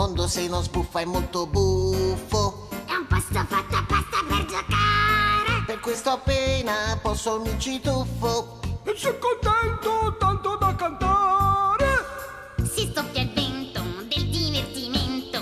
[0.00, 2.68] mondo se non sbuffa è molto buffo.
[2.86, 5.62] È un posto fatto apposta per giocare.
[5.66, 8.60] Per questo appena posso mi ci tuffo.
[8.84, 11.86] E sei contento tanto da cantare?
[12.62, 15.38] Si stoppia il vento del divertimento.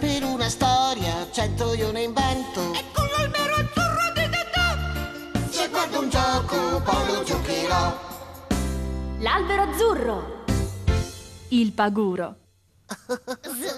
[0.00, 2.72] Per una storia cento io ne invento.
[2.72, 5.50] E con l'albero azzurro di Dada.
[5.50, 7.98] Se guardo un gioco poi lo giocherò.
[9.18, 10.44] L'albero azzurro.
[11.48, 12.36] Il paguro.
[12.88, 13.74] Zu.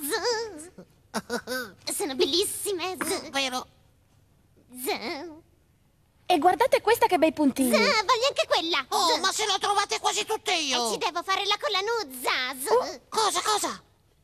[0.00, 1.92] Zu.
[1.92, 2.96] Sono bellissime.
[2.98, 3.30] Zu.
[3.30, 3.66] Vero?
[4.84, 5.42] Zu.
[6.26, 7.70] E guardate questa che bei puntini.
[7.72, 8.84] Zu, voglio anche quella.
[8.90, 9.20] Oh, Zu.
[9.20, 10.92] ma se le ho trovate quasi tutte E io.
[10.92, 12.30] ci devo fare la collanuzza.
[12.58, 13.00] Zu.
[13.08, 13.82] Cosa, cosa?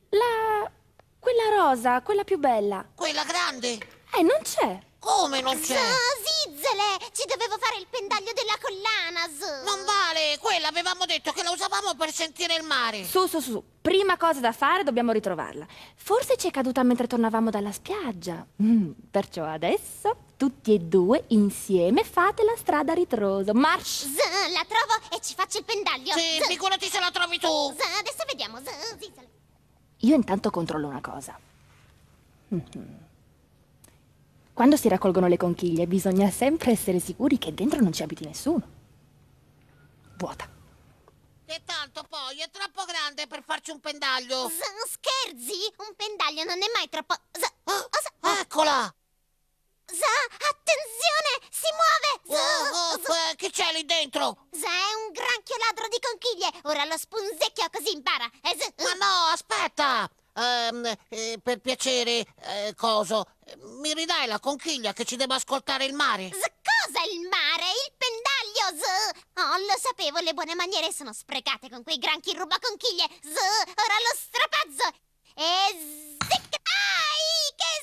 [0.09, 0.71] La...
[1.19, 2.85] quella rosa, quella più bella.
[2.95, 3.73] Quella grande?
[4.13, 4.79] Eh, non c'è.
[5.07, 5.79] Come non c'è?
[6.19, 7.11] zizzele.
[7.13, 9.23] Ci dovevo fare il pendaglio della collana.
[9.31, 9.63] Zu.
[9.63, 13.05] Non vale, quella avevamo detto che la usavamo per sentire il mare.
[13.05, 13.63] Su, su, su.
[13.81, 15.65] Prima cosa da fare, dobbiamo ritrovarla.
[15.95, 18.45] Forse ci è caduta mentre tornavamo dalla spiaggia.
[18.61, 23.53] Mm, perciò adesso, tutti e due, insieme, fate la strada a ritroso.
[23.53, 23.85] March!
[24.03, 24.17] Z,
[24.51, 26.11] la trovo e ci faccio il pendaglio.
[26.17, 27.47] Sì, Z, figurati se la trovi tu.
[27.47, 28.57] Z, adesso vediamo.
[28.57, 29.29] Z, zizzele.
[30.01, 31.39] Io intanto controllo una cosa.
[32.49, 33.05] Mhm.
[34.57, 38.65] Quando si raccolgono le conchiglie bisogna sempre essere sicuri che dentro non ci abiti nessuno.
[40.17, 40.49] Vuota.
[41.45, 44.49] E tanto poi è troppo grande per farci un pendaglio.
[44.49, 44.57] Z,
[44.97, 45.53] scherzi?
[45.77, 47.13] Un pendaglio non è mai troppo...
[47.37, 48.91] Z, Ah, oh, Z, eccola!
[49.85, 50.01] Z,
[50.49, 51.31] attenzione!
[51.51, 52.41] Si muove!
[52.41, 54.47] Oh, Z, oh, eh, chi c'è lì dentro?
[54.49, 56.49] Z, è un granchio ladro di conchiglie.
[56.63, 58.27] Ora lo spunzecchio così impara.
[58.41, 60.09] Z, Ma no, aspetta!
[60.37, 63.25] Ehm, eh, per piacere, eh, coso,
[63.81, 66.29] mi ridai la conchiglia che ci deve ascoltare il mare?
[66.29, 67.65] Z, cosa il mare?
[67.73, 69.17] Il pendaglio, Z!
[69.33, 73.07] Oh, lo sapevo, le buone maniere sono sprecate con quei granchi rubaconchiglie.
[73.23, 74.97] Z, ora lo strapazzo.
[75.33, 75.73] E
[76.19, 76.55] zic!
[76.61, 77.77] Ai, che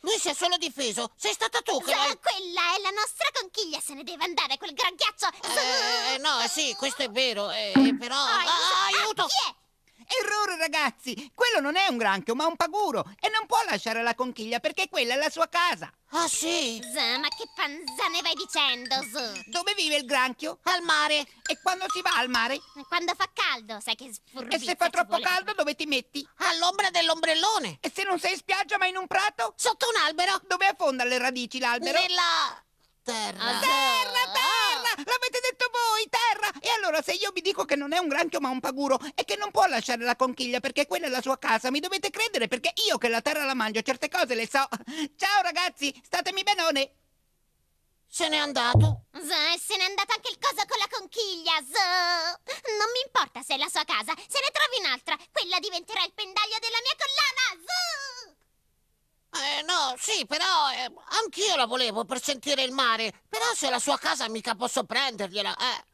[0.00, 1.10] lui si è solo difeso.
[1.16, 2.18] Sei stata tu che l'hai...
[2.18, 5.28] Quella è la nostra conchiglia, se ne deve andare quel granchiaccio.
[5.42, 6.14] Z.
[6.14, 8.16] Eh, no, sì, questo è vero, eh, però...
[8.16, 9.26] Ah, Z, aiuto!
[9.26, 9.65] chi è?
[10.06, 11.30] Errore, ragazzi!
[11.34, 13.04] Quello non è un granchio, ma un paguro.
[13.20, 15.92] E non può lasciare la conchiglia perché quella è la sua casa.
[16.10, 16.80] Ah, sì?
[16.80, 19.48] Z, ma che panzane vai dicendo, Z?
[19.48, 20.60] Dove vive il granchio?
[20.62, 21.26] Al mare.
[21.46, 22.60] E quando si va al mare?
[22.86, 26.26] Quando fa caldo, sai che sfurbizia E se fa troppo caldo, dove ti metti?
[26.36, 27.78] All'ombra dell'ombrellone.
[27.80, 29.54] E se non sei in spiaggia, ma in un prato?
[29.56, 30.40] Sotto un albero.
[30.46, 31.98] Dove affonda le radici l'albero?
[32.00, 32.64] Nella...
[33.06, 33.38] terra.
[33.38, 34.90] Ah, Terra, terra!
[34.96, 36.50] L'avete detto voi, terra!
[36.60, 39.24] E allora se io vi dico che non è un granchio ma un paguro e
[39.24, 42.48] che non può lasciare la conchiglia perché quella è la sua casa, mi dovete credere
[42.48, 44.66] perché io che la terra la mangio certe cose le so.
[45.16, 46.90] Ciao ragazzi, statemi benone!
[48.08, 49.04] Se n'è andato.
[49.12, 51.74] Z, e se n'è andata anche il coso con la conchiglia, Z.
[52.78, 56.12] Non mi importa se è la sua casa, se ne trovi un'altra, quella diventerà il
[56.14, 58.45] pendaglio della mia collana, Z.
[59.36, 60.92] Eh, no, sì, però eh,
[61.22, 63.12] anch'io la volevo per sentire il mare.
[63.28, 65.84] Però se la sua casa mica posso prendergliela, eh.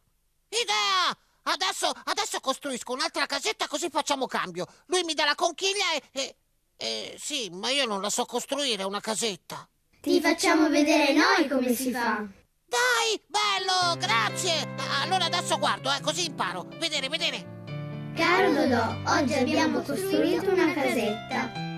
[0.60, 1.16] Idea!
[1.44, 4.66] Adesso, adesso costruisco un'altra casetta così facciamo cambio.
[4.86, 6.02] Lui mi dà la conchiglia e...
[6.12, 6.36] e...
[6.76, 9.69] e- sì, ma io non la so costruire una casetta.
[10.00, 12.25] Ti facciamo vedere noi come si fa.
[12.66, 14.75] Dai, bello, grazie.
[15.02, 16.66] Allora adesso guardo, eh, così imparo.
[16.78, 17.60] Vedere, vedere.
[18.16, 21.72] Caro Dodò, oggi abbiamo costruito una casetta.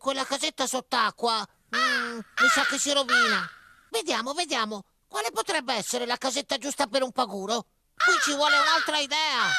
[0.00, 3.46] Quella casetta sott'acqua mm, mi sa che si rovina.
[3.90, 4.84] Vediamo, vediamo.
[5.06, 7.66] Quale potrebbe essere la casetta giusta per un paguro?
[7.94, 9.50] Qui ci vuole un'altra idea.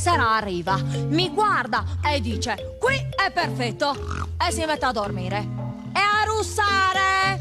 [0.00, 0.76] Sera arriva,
[1.08, 3.94] mi guarda e dice: Qui è perfetto.
[4.38, 5.46] E si mette a dormire.
[5.92, 7.38] E a russare.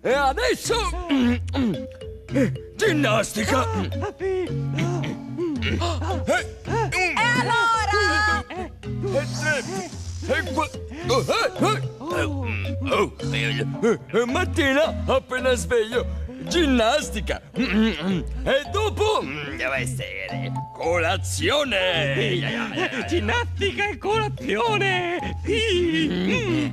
[0.00, 0.74] E adesso...
[2.74, 3.66] Ginnastica!
[4.18, 4.48] E
[7.16, 8.44] allora?
[10.26, 10.68] E qua...
[11.06, 12.24] Oh, eh, eh.
[12.90, 16.06] Oh, eh, Mattina, appena sveglio,
[16.48, 17.40] ginnastica.
[17.54, 19.22] E dopo...
[19.56, 22.34] Deve essere colazione.
[23.08, 25.36] Ginnastica e colazione!
[25.44, 26.72] Sì!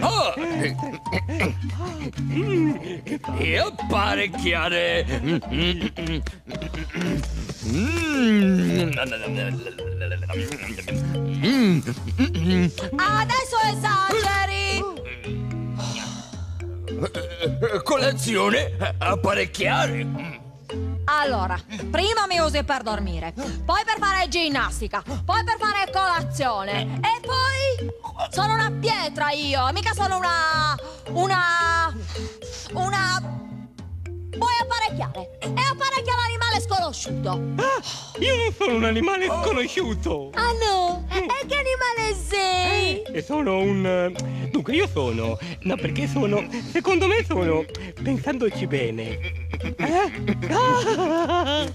[0.00, 0.34] Ah,
[3.38, 5.04] E apparecchiare.
[12.96, 15.53] Adesso esageri.
[17.82, 20.42] Colazione, apparecchiare.
[21.04, 21.60] Allora,
[21.90, 23.32] prima mi usi per dormire,
[23.64, 27.90] poi per fare ginnastica, poi per fare colazione e poi
[28.30, 30.74] sono una pietra io, mica sono una
[31.12, 31.94] una
[32.72, 33.34] una
[34.36, 35.38] Vuoi apparecchiare?
[35.38, 35.83] E apparecchia
[36.94, 37.40] sconosciuto.
[38.20, 40.30] Io non sono un animale sconosciuto!
[40.34, 41.06] Ah no?
[41.10, 43.02] E che animale sei?
[43.02, 43.84] E sono un...
[43.84, 45.36] eh, Dunque, io sono...
[45.62, 46.46] No, perché sono...
[46.70, 47.64] Secondo me sono...
[48.02, 49.18] Pensandoci bene...
[49.76, 50.12] Eh?
[50.50, 51.66] Ah!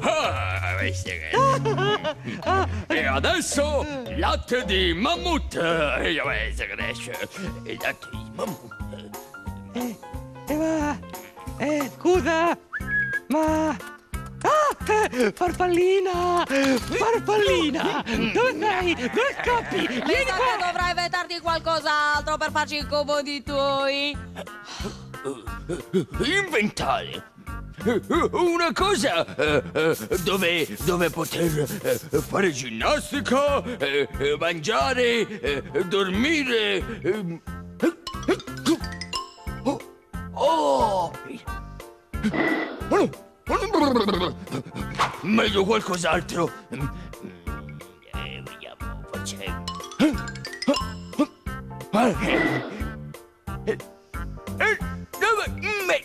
[0.00, 3.84] Ah, queste che- E adesso
[4.16, 5.54] latte di mammut.
[5.54, 7.28] Io penso che cresce.
[7.64, 8.74] Il latte di mammut.
[9.74, 9.96] Eh.
[11.58, 12.56] Eh, scusa!
[13.36, 13.76] Ma...
[14.42, 15.08] Ah!
[15.10, 16.44] eh, Farfallina!
[16.46, 18.02] Farfallina!
[18.32, 18.94] Dove sei?
[18.94, 19.76] Dove scappi?
[19.76, 20.66] Mi Vieni sa che qua!
[20.66, 24.16] dovrai inventarti qualcos'altro per farci i comodi tuoi.
[26.24, 27.34] Inventare.
[28.32, 37.00] Una cosa eh, eh, dove, dove poter eh, fare ginnastica, eh, eh, mangiare, eh, dormire.
[37.02, 37.40] ehm.
[40.38, 41.12] Oh!
[45.22, 46.50] Meglio qualcos'altro.
[46.70, 49.64] Eh, vediamo, facciamo.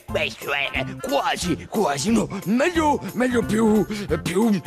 [0.06, 3.86] Questo è quasi, quasi, no, meglio, meglio più,
[4.22, 4.62] più...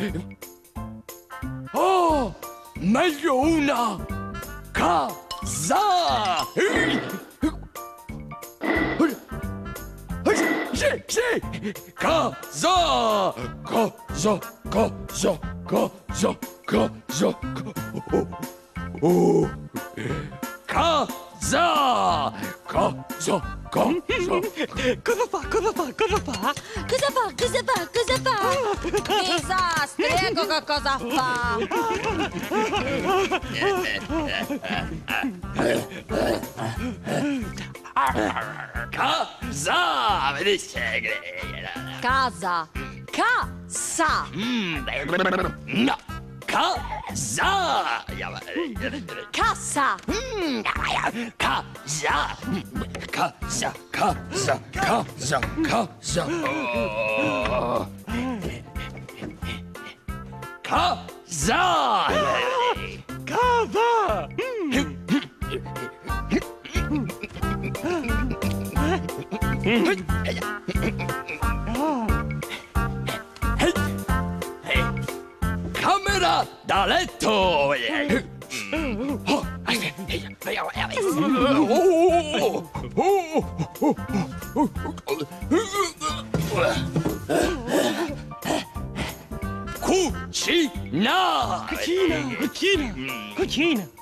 [1.71, 2.35] Oh,
[2.79, 4.05] meglio una
[4.71, 6.45] casa!
[11.07, 11.19] Sì,
[11.51, 17.39] sì, casa, casa, casa, casa, casa,
[18.11, 18.27] oh,
[19.01, 19.49] oh.
[20.65, 22.33] Casa!
[22.65, 23.41] Casa!
[23.69, 24.41] Casa!
[25.03, 25.39] Cosa fa?
[25.47, 25.93] Cosa fa?
[25.93, 26.53] Cosa fa?
[26.87, 27.33] Cosa fa?
[27.37, 27.87] Cosa fa?
[27.93, 28.39] Cosa fa?
[29.35, 31.57] Disastri, ecco che cosa fa.
[31.69, 32.29] Casa!
[35.53, 36.03] Vedete
[37.53, 37.84] che...
[42.01, 42.67] Casa.
[43.11, 44.25] Casa.
[44.35, 44.85] Mm,
[45.65, 45.95] No!
[46.45, 48.05] Casa!
[49.31, 49.97] Cassa.
[50.07, 50.61] Mm,
[51.37, 52.21] Casa!
[53.11, 53.73] Casa!
[53.91, 54.59] Casa!
[54.71, 55.39] Casa!
[55.63, 56.25] Casa!
[69.65, 69.79] カメ
[76.19, 77.73] ラ誰と
[89.81, 89.95] こ
[90.31, 92.93] ちなこちなこちな
[93.35, 93.94] こち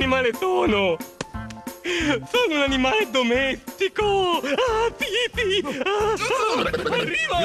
[0.00, 0.96] animale sono!
[2.30, 4.38] Sono un animale domestico!
[4.38, 5.64] Ah, sì, sì!
[5.82, 6.14] Ah,
[6.94, 7.36] arriva!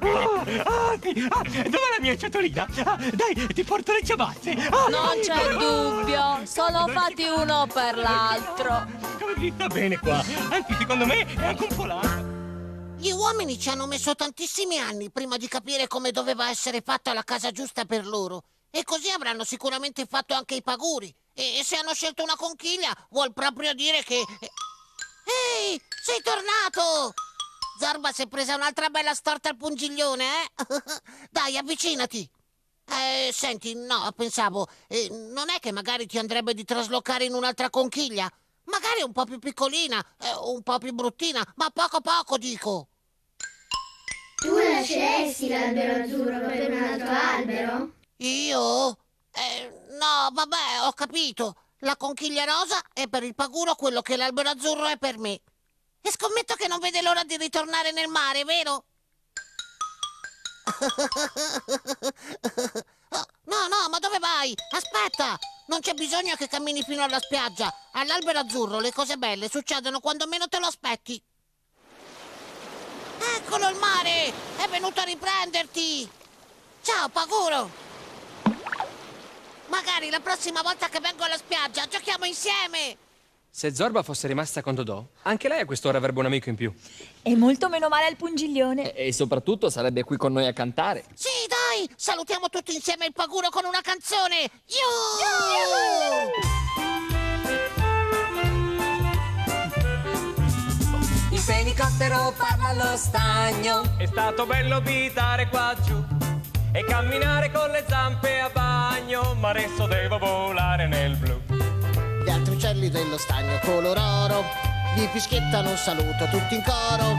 [0.00, 1.26] Ah, ah, sì!
[1.28, 2.66] Ah, dov'è la mia ciotolina?
[2.84, 4.50] Ah, dai, ti porto le ciabatte!
[4.70, 8.84] Ah, Non c'è dubbio, sono fatti uno per l'altro.
[9.20, 10.24] Come ti sta bene qua?
[10.50, 12.30] Anzi, secondo me è anche un po' larga.
[12.96, 17.22] Gli uomini ci hanno messo tantissimi anni prima di capire come doveva essere fatta la
[17.22, 18.44] casa giusta per loro.
[18.74, 21.14] E così avranno sicuramente fatto anche i paguri.
[21.34, 24.14] E se hanno scelto una conchiglia, vuol proprio dire che...
[24.16, 27.12] Ehi, sei tornato!
[27.78, 30.50] Zorba si è presa un'altra bella storta al pungiglione, eh?
[31.30, 32.28] Dai, avvicinati!
[32.86, 37.68] Eh, senti, no, pensavo, eh, non è che magari ti andrebbe di traslocare in un'altra
[37.68, 38.30] conchiglia?
[38.64, 42.88] Magari un po' più piccolina, eh, un po' più bruttina, ma poco poco dico.
[44.36, 47.92] Tu lasceresti l'albero azzurro per un altro albero?
[48.22, 48.96] Io?
[49.32, 51.56] Eh, no, vabbè, ho capito.
[51.78, 55.40] La conchiglia rosa è per il paguro quello che l'albero azzurro è per me.
[56.00, 58.84] E scommetto che non vede l'ora di ritornare nel mare, vero?
[63.14, 64.56] Oh, No, no, ma dove vai?
[64.70, 65.38] Aspetta!
[65.66, 67.70] Non c'è bisogno che cammini fino alla spiaggia.
[67.92, 71.22] All'albero azzurro le cose belle succedono quando meno te lo aspetti.
[73.36, 74.32] Eccolo il mare!
[74.56, 76.10] È venuto a riprenderti!
[76.80, 77.91] Ciao, Paguro!
[79.72, 82.98] Magari la prossima volta che vengo alla spiaggia giochiamo insieme!
[83.48, 86.70] Se Zorba fosse rimasta con Dodò, anche lei a quest'ora avrebbe un amico in più.
[87.22, 88.92] E molto meno male al pungiglione.
[88.92, 91.04] E, e soprattutto sarebbe qui con noi a cantare.
[91.14, 91.88] Sì, dai!
[91.96, 94.50] Salutiamo tutti insieme il Paguro con una canzone!
[94.66, 95.30] Yuhu!
[101.30, 103.96] Il fenicottero parla allo stagno.
[103.96, 106.11] È stato bello abitare qua giù
[106.72, 111.40] e camminare con le zampe a bagno, ma adesso devo volare nel blu.
[112.24, 117.16] Gli altri uccelli dello stagno color oro gli fischiettano un saluto tutti in coro.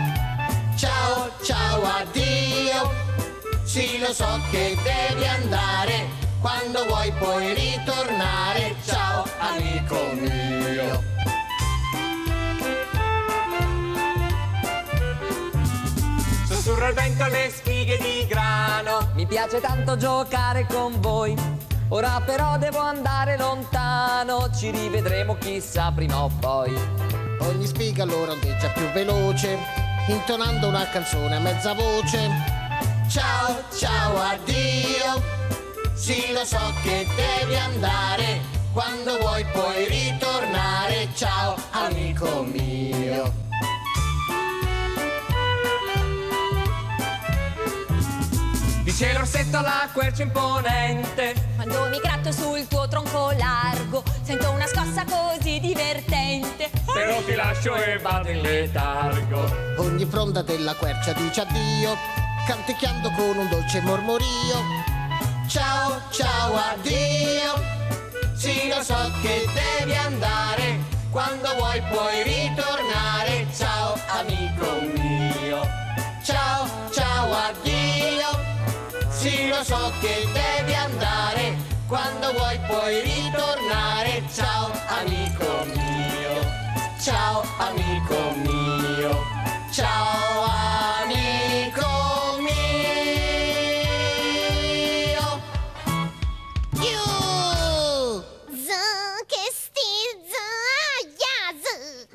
[0.76, 2.92] Ciao, ciao, addio.
[3.64, 6.06] Sì, lo so che devi andare.
[6.40, 8.76] Quando vuoi puoi ritornare.
[8.86, 11.04] Ciao, amico mio.
[16.46, 17.73] Sussurra il vento le spighe di grano.
[17.73, 17.73] Mi
[19.34, 21.36] piace tanto giocare con voi.
[21.88, 24.48] Ora però devo andare lontano.
[24.56, 26.72] Ci rivedremo chissà prima o poi.
[27.40, 29.58] Ogni spiga allora ondeggia più veloce,
[30.08, 32.30] intonando una canzone a mezza voce.
[33.10, 35.20] Ciao, ciao, addio.
[35.96, 38.40] Sì, lo so che devi andare.
[38.72, 41.10] Quando vuoi puoi ritornare.
[41.16, 43.43] Ciao, amico mio.
[48.94, 51.34] Dice l'orsetto alla quercia imponente.
[51.56, 56.70] Quando mi gratto sul tuo tronco largo, sento una scossa così divertente.
[56.94, 59.52] Però ti lascio e vado in letargo.
[59.78, 61.98] Ogni fronda della quercia dice addio,
[62.46, 64.28] canticchiando con un dolce mormorio.
[65.48, 68.36] Ciao, ciao, addio.
[68.36, 69.44] Sì, lo so che
[69.80, 70.78] devi andare.
[71.10, 72.83] Quando vuoi puoi ritornare.
[79.64, 81.56] So che devi andare.
[81.88, 84.22] Quando vuoi puoi ritornare.
[84.34, 86.42] Ciao, amico mio.
[87.02, 89.24] Ciao, amico mio.
[89.72, 90.73] Ciao, amico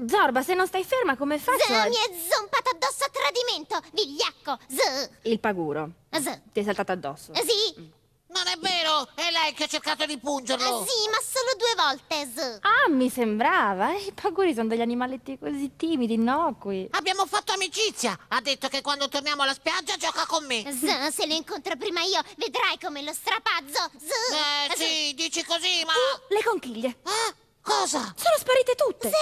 [0.07, 1.87] Zorba, se non stai ferma, come Z faccio a...
[1.89, 5.91] mi è zompato addosso a tradimento, vigliacco, z, Il paguro.
[6.11, 6.41] z.
[6.53, 7.33] Ti è saltato addosso.
[7.35, 7.97] Sì,
[8.31, 9.09] Non è vero!
[9.15, 10.85] È lei che ha cercato di pungerlo!
[10.87, 12.59] sì, ma solo due volte, z.
[12.61, 13.95] Ah, mi sembrava.
[13.95, 16.89] I paguri sono degli animaletti così timidi, innocui.
[16.93, 18.17] Abbiamo fatto amicizia!
[18.29, 20.63] Ha detto che quando torniamo alla spiaggia gioca con me!
[20.71, 24.11] Z, se lo incontro prima io, vedrai come lo strapazzo, z.
[24.11, 24.79] Eh Z.
[24.79, 25.93] sì, dici così, ma...
[26.29, 26.89] Le conchiglie.
[26.89, 27.35] Eh?
[27.63, 27.99] Cosa?
[28.17, 29.09] Sono sparite tutte.
[29.11, 29.15] Z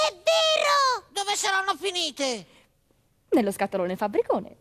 [1.36, 2.46] saranno finite?
[3.30, 4.56] Nello scatolone fabbricone.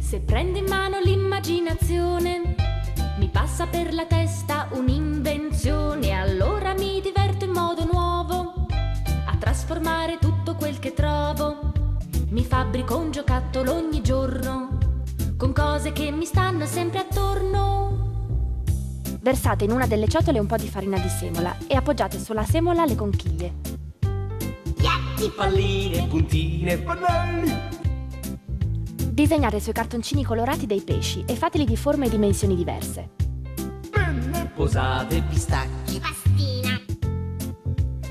[0.00, 2.56] Se prendo in mano l'immaginazione,
[3.18, 6.12] mi passa per la testa un'invenzione.
[6.12, 8.66] Allora mi diverto in modo nuovo
[9.26, 11.72] a trasformare tutto quel che trovo.
[12.30, 14.78] Mi fabbrico un giocattolo ogni giorno
[15.36, 17.97] con cose che mi stanno sempre attorno.
[19.20, 22.84] Versate in una delle ciotole un po' di farina di semola e appoggiate sulla semola
[22.84, 23.54] le conchiglie.
[25.36, 27.52] Palline, puntine, pannelli.
[29.10, 33.10] Disegnate sui cartoncini colorati dei pesci e fateli di forme e dimensioni diverse.
[34.54, 35.98] Posate, pistacchi.
[35.98, 36.80] Pastina,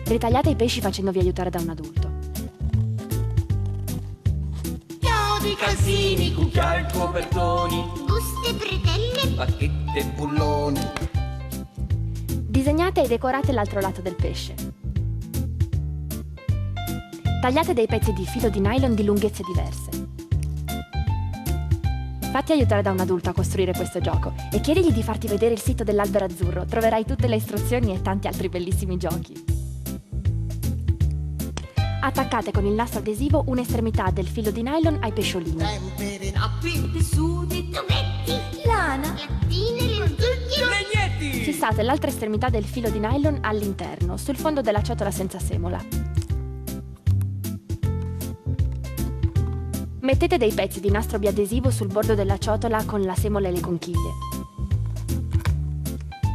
[0.06, 2.07] Ritagliate i pesci facendovi aiutare da un adulto.
[5.48, 7.84] Chiodi, calzini, cucchiai, copertoni.
[8.06, 10.80] buste, bretelle, Bacchette, bulloni.
[12.50, 14.56] Disegnate e decorate l'altro lato del pesce.
[17.40, 19.90] Tagliate dei pezzi di filo di nylon di lunghezze diverse.
[22.30, 25.62] Fatti aiutare da un adulto a costruire questo gioco e chiedigli di farti vedere il
[25.62, 26.66] sito dell'albero azzurro.
[26.66, 29.57] Troverai tutte le istruzioni e tanti altri bellissimi giochi.
[32.08, 35.62] Attaccate con il nastro adesivo un'estremità del filo di nylon ai pesciolini.
[36.94, 41.44] Tessuti, tubetti, lana, lattine, lenticchie.
[41.44, 45.84] Fissate l'altra estremità del filo di nylon all'interno, sul fondo della ciotola senza semola.
[50.00, 53.60] Mettete dei pezzi di nastro biadesivo sul bordo della ciotola con la semola e le
[53.60, 54.14] conchiglie.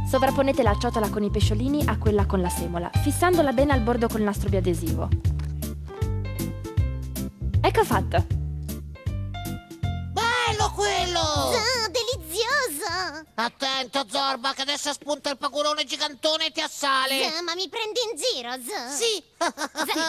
[0.07, 4.07] Sovrapponete la ciotola con i pesciolini a quella con la semola, fissandola bene al bordo
[4.07, 5.32] col nastro biadesivo.
[7.65, 8.25] Ecco fatto!
[10.11, 11.21] Bello quello!
[11.53, 13.25] Zuh, delizioso!
[13.35, 17.31] Attento, Zorba, che adesso spunta il pagurone gigantone e ti assale.
[17.31, 18.93] Zuh, ma mi prendi in giro, Zuh?
[18.95, 19.23] Sì.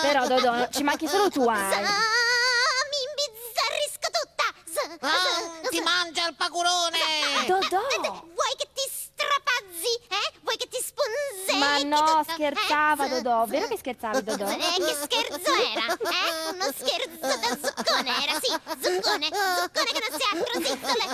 [0.03, 1.69] Però Dodò, ci manchi solo tu, Zuh, hai.
[1.83, 4.45] mi imbizzarrisco tutta!
[4.67, 6.99] Zuh, Ah, zuh, ti mangia il pagurone!
[7.47, 7.81] Dodò!
[7.89, 9.95] Vuoi che ti strapazzi?
[10.09, 10.39] Eh?
[10.43, 11.59] Vuoi che ti sponzeri?
[11.59, 14.47] Ma no, scherzava Eh, Dodò, vero che scherzavi Dodò?
[14.49, 15.87] Eh, che scherzo era?
[15.93, 16.53] Eh?
[16.53, 18.51] Uno scherzo da zuccone era, sì,
[18.81, 21.05] zuccone, zuccone che non si ha crositole.